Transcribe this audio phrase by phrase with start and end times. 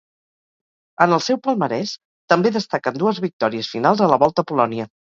[1.07, 1.93] En el seu palmarès
[2.35, 4.93] també destaquen dues victòries finals a la Volta a Polònia.